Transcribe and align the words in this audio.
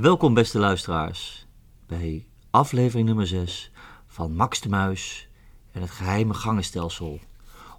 Welkom 0.00 0.34
beste 0.34 0.58
luisteraars 0.58 1.46
bij 1.86 2.26
aflevering 2.50 3.06
nummer 3.06 3.26
6 3.26 3.70
van 4.06 4.34
Max 4.34 4.60
de 4.60 4.68
Muis 4.68 5.28
en 5.72 5.80
het 5.80 5.90
geheime 5.90 6.34
gangenstelsel. 6.34 7.20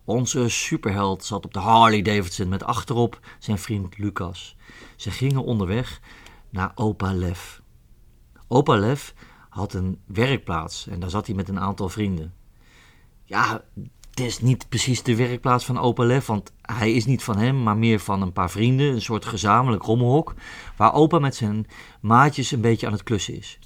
Onze 0.06 0.50
superheld 0.50 1.24
zat 1.24 1.46
op 1.46 1.54
de 1.54 1.60
Harley 1.60 2.02
Davidson 2.02 2.50
met 2.50 2.64
achterop 2.64 3.20
zijn 3.40 3.58
vriend 3.58 3.98
Lucas. 3.98 4.56
Ze 4.96 5.12
gingen 5.12 5.44
onderweg 5.44 6.02
naar 6.50 6.72
Opa 6.76 7.14
Lev. 7.14 7.58
Opa 8.48 8.76
Lev 8.78 9.12
had 9.50 9.74
een 9.74 10.02
werkplaats 10.06 10.88
en 10.88 11.00
daar 11.00 11.10
zat 11.10 11.26
hij 11.26 11.36
met 11.36 11.50
een 11.50 11.60
aantal 11.60 11.90
vrienden. 11.90 12.34
Ja, 13.24 13.64
het 14.18 14.26
is 14.26 14.40
niet 14.40 14.70
precies 14.70 15.04
de 15.04 15.16
werkplaats 15.16 15.66
van 15.66 15.78
Opa 15.78 16.04
Lev, 16.04 16.26
want 16.26 16.54
hij 16.62 16.94
is 16.94 17.06
niet 17.06 17.24
van 17.24 17.38
hem, 17.38 17.64
maar 17.64 17.78
meer 17.78 18.00
van 18.00 18.22
een 18.22 18.32
paar 18.32 18.50
vrienden. 18.50 18.94
Een 18.94 19.02
soort 19.02 19.26
gezamenlijk 19.26 19.84
rommelhok, 19.84 20.34
waar 20.76 20.94
opa 20.94 21.20
met 21.20 21.36
zijn 21.36 21.68
maatjes 22.02 22.52
een 22.52 22.62
beetje 22.62 22.86
aan 22.86 22.92
het 22.92 23.04
klussen 23.04 23.38
is. 23.38 23.60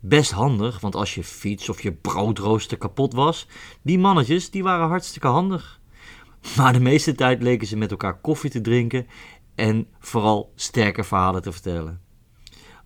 Best 0.00 0.30
handig, 0.30 0.80
want 0.80 0.94
als 0.94 1.14
je 1.14 1.24
fiets 1.24 1.68
of 1.68 1.82
je 1.82 1.92
broodrooster 1.92 2.78
kapot 2.78 3.12
was, 3.12 3.46
die 3.82 3.98
mannetjes 3.98 4.50
die 4.50 4.62
waren 4.62 4.88
hartstikke 4.88 5.26
handig. 5.26 5.80
Maar 6.56 6.72
de 6.72 6.80
meeste 6.80 7.14
tijd 7.14 7.42
leken 7.42 7.66
ze 7.66 7.76
met 7.76 7.90
elkaar 7.90 8.20
koffie 8.20 8.50
te 8.50 8.60
drinken 8.60 9.06
en 9.54 9.86
vooral 9.98 10.52
sterke 10.54 11.04
verhalen 11.04 11.42
te 11.42 11.52
vertellen. 11.52 12.00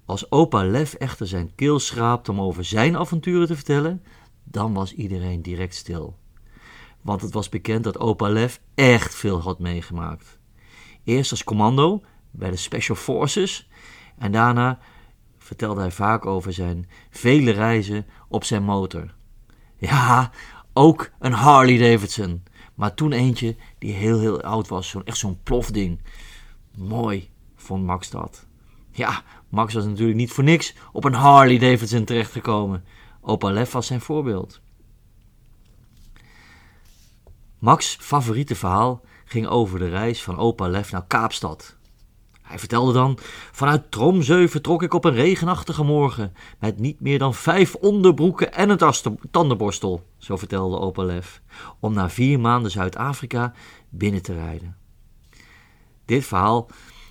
Als 0.04 0.30
opa 0.30 0.64
Lev 0.64 0.94
echter 0.94 1.26
zijn 1.26 1.54
keel 1.54 1.78
schraapte 1.78 2.30
om 2.30 2.40
over 2.40 2.64
zijn 2.64 2.96
avonturen 2.96 3.46
te 3.46 3.54
vertellen, 3.54 4.02
dan 4.44 4.74
was 4.74 4.92
iedereen 4.92 5.42
direct 5.42 5.74
stil. 5.74 6.18
Want 7.00 7.20
het 7.20 7.32
was 7.32 7.48
bekend 7.48 7.84
dat 7.84 7.98
opa 7.98 8.28
Lev 8.28 8.56
echt 8.74 9.14
veel 9.14 9.40
had 9.40 9.58
meegemaakt. 9.58 10.38
Eerst 11.04 11.30
als 11.30 11.44
commando 11.44 12.02
bij 12.30 12.50
de 12.50 12.56
Special 12.56 12.96
Forces 12.96 13.68
en 14.18 14.32
daarna 14.32 14.78
vertelde 15.38 15.80
hij 15.80 15.90
vaak 15.90 16.26
over 16.26 16.52
zijn 16.52 16.88
vele 17.10 17.50
reizen 17.50 18.06
op 18.28 18.44
zijn 18.44 18.62
motor. 18.62 19.14
Ja, 19.76 20.30
ook 20.72 21.10
een 21.18 21.32
Harley 21.32 21.78
Davidson, 21.78 22.42
maar 22.74 22.94
toen 22.94 23.12
eentje 23.12 23.56
die 23.78 23.92
heel 23.92 24.20
heel 24.20 24.42
oud 24.42 24.68
was, 24.68 24.88
zo'n 24.88 25.04
echt 25.04 25.18
zo'n 25.18 25.40
plofding. 25.42 26.00
Mooi, 26.76 27.30
vond 27.56 27.84
Max 27.84 28.10
dat. 28.10 28.46
Ja, 28.92 29.22
Max 29.48 29.74
was 29.74 29.84
natuurlijk 29.84 30.16
niet 30.16 30.32
voor 30.32 30.44
niks 30.44 30.74
op 30.92 31.04
een 31.04 31.14
Harley 31.14 31.58
Davidson 31.58 32.04
terechtgekomen. 32.04 32.84
Opa 33.20 33.50
Lev 33.50 33.72
was 33.72 33.86
zijn 33.86 34.00
voorbeeld. 34.00 34.60
Max' 37.60 37.96
favoriete 38.00 38.54
verhaal 38.54 39.00
ging 39.24 39.46
over 39.46 39.78
de 39.78 39.88
reis 39.88 40.22
van 40.22 40.38
opa 40.38 40.68
Lev 40.68 40.90
naar 40.90 41.06
Kaapstad. 41.06 41.76
Hij 42.42 42.58
vertelde 42.58 42.92
dan: 42.92 43.18
Vanuit 43.52 43.90
Tromsø 43.90 44.48
vertrok 44.48 44.82
ik 44.82 44.94
op 44.94 45.04
een 45.04 45.14
regenachtige 45.14 45.84
morgen. 45.84 46.32
Met 46.58 46.78
niet 46.78 47.00
meer 47.00 47.18
dan 47.18 47.34
vijf 47.34 47.74
onderbroeken 47.74 48.52
en 48.52 48.70
een 48.70 48.92
tandenborstel, 49.30 50.06
zo 50.18 50.36
vertelde 50.36 50.78
opa 50.78 51.02
Lev. 51.02 51.36
Om 51.80 51.94
na 51.94 52.10
vier 52.10 52.40
maanden 52.40 52.70
Zuid-Afrika 52.70 53.52
binnen 53.88 54.22
te 54.22 54.34
rijden. 54.34 54.76
Dit 56.04 56.24
verhaal 56.24 56.68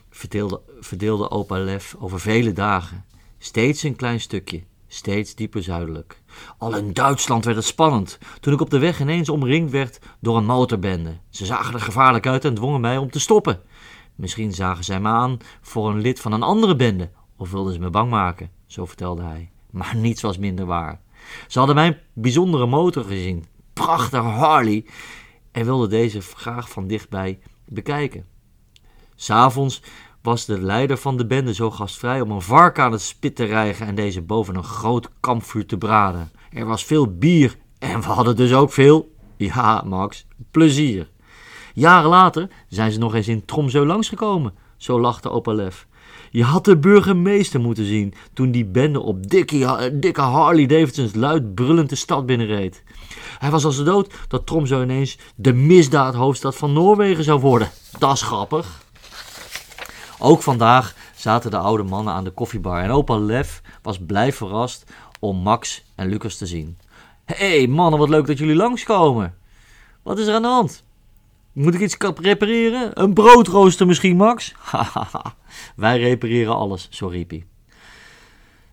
verdeelde, 0.10 0.62
verdeelde 0.80 1.30
opa 1.30 1.60
Lev 1.60 1.94
over 2.00 2.20
vele 2.20 2.54
dagen. 2.54 3.06
Steeds 3.38 3.84
een 3.84 3.96
klein 3.96 4.20
stukje, 4.20 4.64
steeds 4.90 5.36
dieper 5.36 5.64
zuidelijk. 5.64 6.22
Al 6.58 6.76
in 6.76 6.94
Duitsland 6.94 7.46
werd 7.46 7.58
het 7.58 7.66
spannend, 7.66 8.18
toen 8.40 8.54
ik 8.54 8.62
op 8.62 8.70
de 8.70 8.80
weg 8.80 9.00
ineens 9.00 9.30
omringd 9.30 9.72
werd 9.72 10.00
door 10.20 10.38
een 10.38 10.46
motorbende. 10.46 11.18
Ze 11.30 11.46
zagen 11.46 11.74
er 11.74 11.82
gevaarlijk 11.82 12.28
uit 12.28 12.46
en 12.46 12.54
dwongen 12.54 12.82
mij 12.82 12.98
om 12.98 13.12
te 13.12 13.20
stoppen. 13.20 13.62
Misschien 14.16 14.54
zagen 14.54 14.84
zij 14.84 15.00
me 15.00 15.08
aan 15.08 15.38
voor 15.62 15.90
een 15.90 16.02
lid 16.02 16.20
van 16.20 16.32
een 16.32 16.44
andere 16.44 16.76
bende, 16.76 17.10
of 17.38 17.52
wilden 17.52 17.74
ze 17.74 17.80
me 17.80 17.90
bang 17.90 18.10
maken, 18.10 18.52
zo 18.66 18.86
vertelde 18.86 19.24
hij. 19.24 19.52
Maar 19.70 19.96
niets 19.96 20.22
was 20.22 20.38
minder 20.38 20.66
waar. 20.66 21.00
Ze 21.48 21.58
hadden 21.58 21.76
mijn 21.76 21.98
bijzondere 22.14 22.66
motor 22.66 23.04
gezien, 23.04 23.46
prachtige 23.74 24.24
Harley, 24.24 24.86
en 25.52 25.66
wilden 25.66 25.90
deze 25.90 26.22
graag 26.22 26.70
van 26.70 26.88
dichtbij 26.88 27.40
bekijken. 27.66 28.26
S'avonds 29.16 29.82
was 30.22 30.46
de 30.46 30.62
leider 30.62 30.98
van 30.98 31.18
de 31.18 31.26
bende 31.26 31.54
zo 31.54 31.72
gastvrij 31.72 32.22
om 32.22 32.32
een 32.32 32.42
vark 32.42 32.80
aan 32.80 32.92
het 32.92 33.02
spit 33.02 33.36
te 33.36 33.46
rijgen 33.46 33.88
en 33.88 33.96
deze 33.96 34.22
boven 34.22 34.56
een 34.56 34.64
groot 34.64 35.10
kampvuur 35.20 35.66
te 35.66 35.78
braden. 35.78 36.32
Er 36.54 36.66
was 36.66 36.84
veel 36.84 37.18
bier 37.18 37.56
en 37.80 38.02
we 38.02 38.08
hadden 38.08 38.36
dus 38.36 38.54
ook 38.54 38.72
veel, 38.72 39.12
ja 39.38 39.84
Max, 39.86 40.26
plezier. 40.52 41.10
Jaren 41.74 42.10
later 42.10 42.50
zijn 42.68 42.92
ze 42.92 43.00
nog 43.00 43.16
eens 43.16 43.28
in 43.28 43.46
Tromsø 43.46 43.86
langsgekomen, 43.86 44.54
zo 44.78 45.00
lachte 45.00 45.30
opa 45.30 45.54
Lev. 45.54 45.84
Je 46.32 46.44
had 46.44 46.66
de 46.66 46.78
burgemeester 46.78 47.60
moeten 47.60 47.86
zien 47.86 48.14
toen 48.34 48.52
die 48.52 48.66
bende 48.66 49.00
op 49.00 49.30
dikke, 49.30 49.98
dikke 50.00 50.22
Harley 50.22 50.66
Davidsons 50.66 51.16
luid 51.16 51.56
brullend 51.56 51.90
de 51.90 51.96
stad 51.96 52.26
binnenreed. 52.26 52.84
Hij 53.40 53.52
was 53.52 53.66
als 53.66 53.78
de 53.78 53.84
dood 53.84 54.14
dat 54.28 54.46
Tromsø 54.46 54.82
ineens 54.82 55.18
de 55.36 55.54
misdaadhoofdstad 55.54 56.56
van 56.56 56.74
Noorwegen 56.74 57.24
zou 57.24 57.40
worden. 57.40 57.72
Dat 58.00 58.14
is 58.14 58.22
grappig. 58.22 58.88
Ook 60.22 60.42
vandaag 60.42 60.96
zaten 61.16 61.52
de 61.52 61.58
oude 61.58 61.84
mannen 61.84 62.14
aan 62.14 62.24
de 62.24 62.32
koffiebar 62.32 62.84
en 62.84 62.92
opa 62.92 63.18
Lev 63.18 63.60
was 63.82 64.00
blij 64.06 64.34
verrast 64.34 64.84
om 65.20 65.38
Max 65.38 65.84
en 65.96 66.08
Lucas 66.08 66.38
te 66.38 66.46
zien. 66.46 66.78
Hé 67.26 67.58
hey, 67.58 67.68
mannen, 67.68 68.00
wat 68.00 68.10
leuk 68.10 68.28
dat 68.28 68.38
jullie 68.38 68.56
langskomen. 68.56 69.36
Wat 70.04 70.20
is 70.20 70.28
er 70.28 70.36
aan 70.36 70.42
de 70.42 70.48
hand? 70.48 70.84
Moet 71.54 71.74
ik 71.74 71.82
iets 71.82 71.98
repareren? 72.16 73.02
Een 73.02 73.14
broodrooster 73.14 73.88
misschien, 73.88 74.18
Max? 74.18 74.54
Hahaha, 74.72 75.36
wij 75.76 76.00
repareren 76.00 76.56
alles, 76.56 76.88
zo 76.90 77.08
riep 77.08 77.30
hij. 77.30 77.46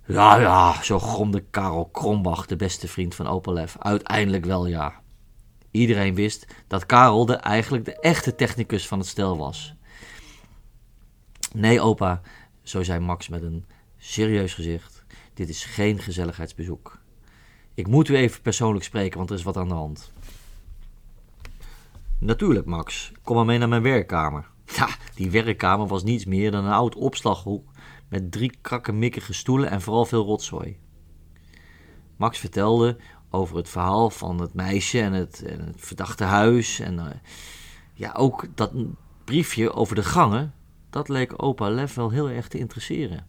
Ja, 0.07 0.37
ja, 0.37 0.83
zo 0.83 0.99
gromde 0.99 1.45
Karel 1.51 1.89
Krombach, 1.93 2.47
de 2.47 2.57
beste 2.57 2.89
vriend 2.89 3.15
van 3.15 3.27
Opalev. 3.27 3.75
Uiteindelijk 3.79 4.45
wel 4.45 4.67
ja. 4.67 4.93
Iedereen 5.71 6.15
wist 6.15 6.47
dat 6.67 6.87
Karel 6.87 7.27
de, 7.27 7.35
eigenlijk 7.35 7.85
de 7.85 8.01
echte 8.01 8.35
technicus 8.35 8.87
van 8.87 8.99
het 8.99 9.09
stel 9.09 9.39
was. 9.39 9.76
Nee, 11.53 11.81
opa, 11.81 12.21
zo 12.63 12.83
zei 12.83 13.01
Max 13.01 13.29
met 13.29 13.43
een 13.43 13.65
serieus 13.97 14.55
gezicht. 14.55 15.05
Dit 15.35 15.49
is 15.49 15.65
geen 15.65 15.99
gezelligheidsbezoek. 15.99 16.99
Ik 17.75 17.87
moet 17.87 18.09
u 18.09 18.17
even 18.17 18.43
persoonlijk 18.43 18.85
spreken, 18.85 19.19
want 19.19 19.31
er 19.31 19.37
is 19.37 19.43
wat 19.43 19.57
aan 19.57 19.69
de 19.69 19.75
hand. 19.75 20.13
Natuurlijk, 22.19 22.67
Max. 22.67 23.13
Kom 23.23 23.37
maar 23.37 23.45
mee 23.45 23.59
naar 23.59 23.69
mijn 23.69 23.83
werkkamer. 23.83 24.49
Ja, 24.77 24.89
die 25.15 25.31
werkkamer 25.31 25.87
was 25.87 26.05
niets 26.05 26.25
meer 26.25 26.51
dan 26.51 26.65
een 26.65 26.73
oud 26.73 26.95
opslaghoek 26.95 27.69
met 28.09 28.33
drie 28.33 28.59
krakkemikkige 28.61 29.33
stoelen 29.33 29.71
en 29.71 29.81
vooral 29.81 30.05
veel 30.05 30.25
rotzooi. 30.25 30.79
Max 32.17 32.39
vertelde 32.39 32.97
over 33.31 33.57
het 33.57 33.69
verhaal 33.69 34.11
van 34.11 34.41
het 34.41 34.55
meisje 34.55 35.01
en 35.01 35.13
het, 35.13 35.43
en 35.43 35.67
het 35.67 35.77
verdachte 35.79 36.25
huis. 36.25 36.81
En 36.81 36.95
uh, 36.95 37.05
ja, 37.95 38.13
ook 38.17 38.47
dat 38.55 38.73
briefje 39.25 39.73
over 39.73 39.95
de 39.95 40.05
gangen, 40.05 40.55
dat 40.91 41.09
leek 41.09 41.43
opa 41.43 41.69
Lev 41.69 41.95
wel 41.95 42.11
heel 42.11 42.31
erg 42.31 42.49
te 42.49 42.59
interesseren. 42.59 43.27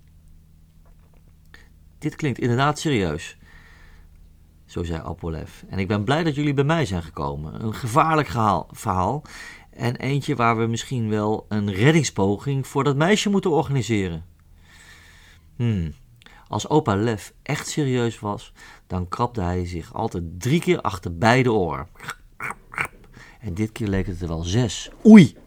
Dit 1.97 2.16
klinkt 2.16 2.40
inderdaad 2.40 2.79
serieus. 2.79 3.38
Zo 4.66 4.84
zei 4.84 5.01
Apolev. 5.01 5.62
En 5.69 5.79
ik 5.79 5.88
ben 5.88 6.03
blij 6.03 6.23
dat 6.23 6.35
jullie 6.35 6.53
bij 6.53 6.63
mij 6.63 6.85
zijn 6.85 7.03
gekomen. 7.03 7.63
Een 7.63 7.73
gevaarlijk 7.73 8.28
verhaal. 8.72 9.22
En 9.69 9.95
eentje 9.95 10.35
waar 10.35 10.57
we 10.57 10.66
misschien 10.66 11.09
wel 11.09 11.45
een 11.50 11.72
reddingspoging 11.72 12.68
voor 12.68 12.84
dat 12.84 12.95
meisje 12.95 13.29
moeten 13.29 13.51
organiseren. 13.51 14.25
Hmm. 15.56 15.94
Als 16.47 16.69
opa 16.69 16.95
Lev 16.95 17.29
echt 17.44 17.68
serieus 17.68 18.19
was, 18.19 18.53
dan 18.88 19.07
krabde 19.07 19.41
hij 19.41 19.66
zich 19.66 19.94
altijd 19.94 20.24
drie 20.38 20.59
keer 20.59 20.81
achter 20.81 21.18
beide 21.18 21.51
oren. 21.51 21.88
En 23.39 23.53
dit 23.53 23.72
keer 23.72 23.88
leek 23.88 24.07
het 24.07 24.22
er 24.22 24.28
wel 24.28 24.44
zes. 24.44 24.91
Oei! 25.06 25.38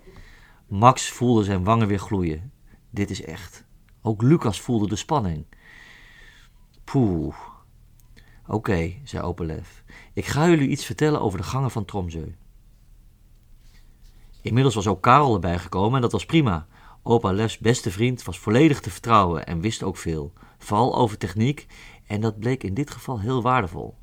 Max 0.70 1.08
voelde 1.08 1.44
zijn 1.44 1.64
wangen 1.64 1.86
weer 1.86 1.98
gloeien. 1.98 2.52
Dit 2.90 3.10
is 3.10 3.24
echt. 3.24 3.64
Ook 4.02 4.22
Lucas 4.22 4.60
voelde 4.60 4.88
de 4.88 4.96
spanning. 4.96 5.46
Poeh. 6.84 7.36
Oké, 8.42 8.54
okay, 8.54 9.00
zei 9.04 9.22
Opelev. 9.22 9.68
Ik 10.12 10.26
ga 10.26 10.48
jullie 10.48 10.68
iets 10.68 10.84
vertellen 10.84 11.20
over 11.20 11.38
de 11.38 11.44
gangen 11.44 11.70
van 11.70 11.84
Tromsø. 11.84 12.34
Inmiddels 14.42 14.74
was 14.74 14.86
ook 14.86 15.02
Karel 15.02 15.34
erbij 15.34 15.58
gekomen 15.58 15.94
en 15.94 16.00
dat 16.00 16.12
was 16.12 16.26
prima. 16.26 16.66
Opa 17.02 17.32
Lefs 17.32 17.58
beste 17.58 17.90
vriend 17.90 18.24
was 18.24 18.38
volledig 18.38 18.80
te 18.80 18.90
vertrouwen 18.90 19.46
en 19.46 19.60
wist 19.60 19.82
ook 19.82 19.96
veel. 19.96 20.32
Vooral 20.58 20.96
over 20.96 21.18
techniek 21.18 21.66
en 22.06 22.20
dat 22.20 22.38
bleek 22.38 22.62
in 22.62 22.74
dit 22.74 22.90
geval 22.90 23.20
heel 23.20 23.42
waardevol. 23.42 23.99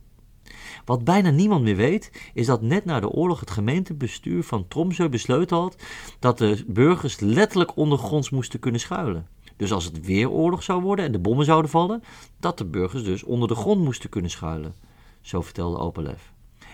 Wat 0.86 1.04
bijna 1.04 1.30
niemand 1.30 1.64
meer 1.64 1.76
weet, 1.76 2.12
is 2.34 2.46
dat 2.46 2.62
net 2.62 2.86
na 2.86 3.00
de 3.00 3.10
oorlog 3.10 3.40
het 3.40 3.52
gemeentebestuur 3.52 4.44
van 4.44 4.68
Tromsø 4.68 5.10
besloten 5.10 5.58
had 5.58 5.76
dat 6.20 6.38
de 6.38 6.64
burgers 6.68 7.20
letterlijk 7.20 7.78
ondergronds 7.78 8.30
moesten 8.30 8.60
kunnen 8.60 8.82
schuilen. 8.82 9.28
Dus 9.58 9.72
als 9.72 9.86
het 9.86 10.06
weer 10.06 10.30
oorlog 10.30 10.64
zou 10.64 10.82
worden 10.82 11.06
en 11.06 11.12
de 11.12 11.20
bommen 11.20 11.46
zouden 11.46 11.72
vallen, 11.72 12.04
dat 12.40 12.58
de 12.58 12.66
burgers 12.66 13.04
dus 13.04 13.24
onder 13.24 13.48
de 13.48 13.56
grond 13.56 13.84
moesten 13.84 14.10
kunnen 14.10 14.32
schuilen. 14.32 14.76
Zo 15.22 15.42
vertelde 15.42 15.78
Opelev. 15.78 16.22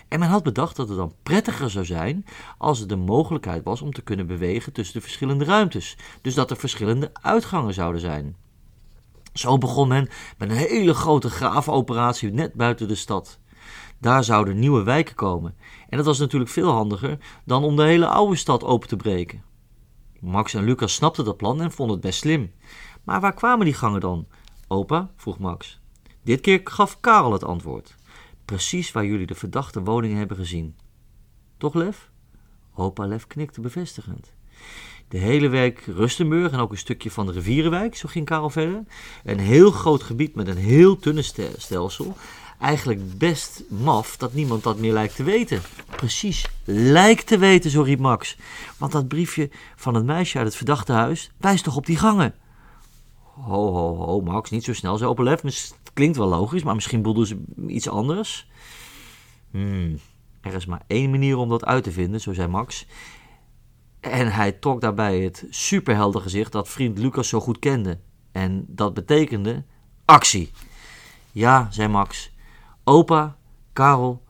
En 0.08 0.20
men 0.20 0.30
had 0.30 0.44
bedacht 0.44 0.76
dat 0.76 0.88
het 0.88 0.98
dan 0.98 1.14
prettiger 1.24 1.70
zou 1.70 1.86
zijn 1.86 2.26
als 2.58 2.82
er 2.82 2.88
de 2.88 2.96
mogelijkheid 2.96 3.64
was 3.64 3.82
om 3.82 3.94
te 3.94 4.02
kunnen 4.02 4.28
bewegen 4.28 4.74
tussen 4.74 4.94
de 4.94 5.02
verschillende 5.02 5.46
ruimtes. 5.46 5.98
Dus 6.22 6.34
dat 6.34 6.52
er 6.52 6.58
verschillende 6.58 7.10
uitgangen 7.14 7.74
zouden 7.74 8.02
zijn. 8.02 8.36
Zo 9.34 9.58
begon 9.58 9.88
men 9.88 10.10
met 10.38 10.50
een 10.50 10.56
hele 10.56 10.94
grote 10.94 11.30
graafoperatie 11.30 12.32
net 12.32 12.54
buiten 12.54 12.88
de 12.88 12.96
stad. 12.96 13.40
Daar 14.04 14.24
zouden 14.24 14.60
nieuwe 14.60 14.84
wijken 14.84 15.16
komen. 15.16 15.56
En 15.90 15.98
dat 15.98 16.06
was 16.06 16.20
natuurlijk 16.20 16.52
veel 16.52 16.70
handiger 16.70 17.18
dan 17.46 17.64
om 17.64 17.76
de 17.76 17.84
hele 17.84 18.08
oude 18.08 18.36
stad 18.36 18.64
open 18.64 18.88
te 18.88 18.96
breken. 18.96 19.44
Max 20.20 20.54
en 20.54 20.64
Lucas 20.64 20.94
snapten 20.94 21.26
dat 21.26 21.38
plan 21.38 21.62
en 21.62 21.72
vonden 21.72 21.96
het 21.96 22.06
best 22.06 22.20
slim. 22.20 22.52
Maar 23.04 23.22
waar 23.22 23.34
kwamen 23.34 23.66
die 23.66 23.74
gangen 23.74 24.00
dan? 24.00 24.28
Opa, 24.68 25.12
vroeg 25.16 25.40
Max. 25.40 25.80
Dit 26.24 26.42
keer 26.42 26.62
gaf 26.64 27.00
Karel 27.00 27.32
het 27.32 27.44
antwoord. 27.44 27.96
Precies 28.46 28.92
waar 28.92 29.06
jullie 29.06 29.26
de 29.26 29.36
verdachte 29.36 29.84
woningen 29.84 30.18
hebben 30.18 30.38
gezien. 30.38 30.76
Toch, 31.58 31.74
Lef? 31.74 32.12
Opa 32.76 33.06
Lef 33.06 33.28
knikte 33.28 33.62
bevestigend. 33.62 34.34
De 35.08 35.18
hele 35.18 35.48
wijk 35.48 35.86
Rustenburg 35.86 36.52
en 36.52 36.60
ook 36.60 36.72
een 36.72 36.78
stukje 36.78 37.12
van 37.12 37.26
de 37.26 37.32
Rivierenwijk, 37.32 37.96
zo 37.96 38.08
ging 38.10 38.26
Karel 38.26 38.50
verder. 38.50 38.84
Een 39.24 39.40
heel 39.40 39.72
groot 39.72 40.04
gebied 40.04 40.36
met 40.36 40.48
een 40.48 40.58
heel 40.58 40.98
tunnelstelsel. 40.98 42.16
Eigenlijk 42.64 43.18
best 43.18 43.64
maf 43.70 44.18
dat 44.18 44.34
niemand 44.34 44.64
dat 44.64 44.78
meer 44.78 44.94
lijkt 44.94 45.16
te 45.16 45.24
weten. 45.24 45.62
Precies, 45.96 46.50
lijkt 46.64 47.28
te 47.28 47.38
weten, 47.38 47.72
zo 47.72 47.82
riep 47.82 48.00
Max. 48.00 48.38
Want 48.78 48.92
dat 48.92 49.08
briefje 49.08 49.50
van 49.76 49.94
het 49.94 50.06
meisje 50.06 50.38
uit 50.38 50.48
het 50.48 50.56
verdachte 50.56 50.92
huis 50.92 51.32
wijst 51.38 51.64
toch 51.64 51.76
op 51.76 51.86
die 51.86 51.98
gangen? 51.98 52.36
Ho, 53.20 53.72
ho, 53.72 53.96
ho, 53.96 54.22
Max, 54.22 54.50
niet 54.50 54.64
zo 54.64 54.74
snel, 54.74 54.98
zei 54.98 55.10
Opa 55.10 55.24
Lef. 55.24 55.42
Het 55.42 55.76
klinkt 55.94 56.18
wel 56.18 56.28
logisch, 56.28 56.64
maar 56.64 56.76
misschien 56.76 57.02
bedoelden 57.02 57.28
ze 57.28 57.44
iets 57.68 57.90
anders. 57.90 58.50
Hmm, 59.52 60.00
er 60.42 60.54
is 60.54 60.66
maar 60.66 60.84
één 60.88 61.10
manier 61.10 61.38
om 61.38 61.50
dat 61.50 61.66
uit 61.66 61.84
te 61.84 61.92
vinden, 61.92 62.22
zo 62.22 62.34
zei 62.34 62.48
Max. 62.48 62.86
En 64.00 64.32
hij 64.32 64.52
trok 64.52 64.82
daarbij 64.82 65.20
het 65.20 65.46
superhelder 65.50 66.22
gezicht 66.22 66.52
dat 66.52 66.70
vriend 66.70 66.98
Lucas 66.98 67.28
zo 67.28 67.40
goed 67.40 67.60
kende. 67.60 68.00
En 68.32 68.66
dat 68.68 68.94
betekende 68.94 69.64
actie. 70.06 70.52
Ja, 71.32 71.68
zei 71.72 71.88
Max. 71.88 72.32
Opa, 72.86 73.38
Karel, 73.74 74.24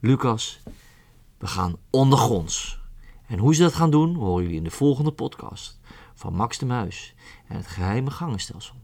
Lucas, 0.00 0.60
we 1.38 1.46
gaan 1.46 1.76
ondergronds. 1.90 2.80
En 3.26 3.38
hoe 3.38 3.54
ze 3.54 3.62
dat 3.62 3.74
gaan 3.74 3.90
doen, 3.90 4.14
horen 4.14 4.42
jullie 4.42 4.58
in 4.58 4.64
de 4.64 4.70
volgende 4.70 5.12
podcast 5.12 5.80
van 6.14 6.34
Max 6.34 6.58
de 6.58 6.66
Muis 6.66 7.14
en 7.48 7.56
het 7.56 7.66
geheime 7.66 8.10
gangenstelsel. 8.10 8.74